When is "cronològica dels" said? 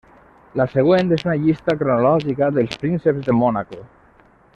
1.81-2.81